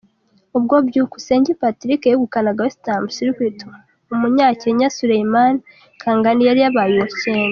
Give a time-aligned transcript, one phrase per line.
[0.57, 3.57] Ubwo Byukusenge Patrick yegukanaga Western Circuit,
[4.13, 5.55] Umunakenya Suleyman
[6.01, 7.49] Kangangi yari yabaye uwa cyenda.